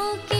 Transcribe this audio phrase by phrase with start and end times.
[0.00, 0.39] 時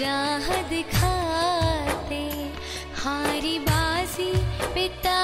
[0.00, 2.22] राह दिखाते
[3.02, 4.32] हारी बाजी
[4.74, 5.23] पिता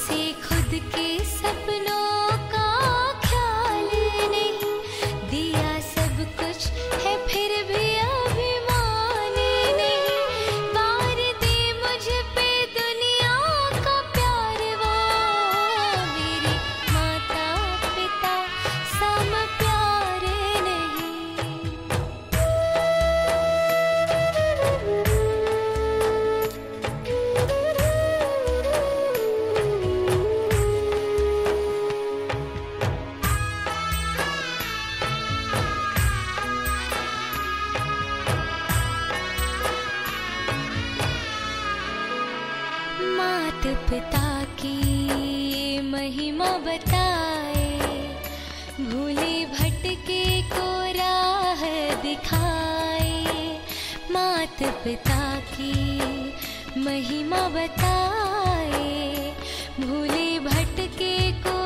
[0.00, 0.29] see
[43.90, 47.78] पिता की महिमा बताए,
[48.80, 51.62] भूले भटके को राह
[52.02, 53.58] दिखाए।
[54.10, 55.20] मात पिता
[55.52, 55.74] की
[56.80, 59.34] महिमा बताए,
[59.80, 61.59] भूले भटके को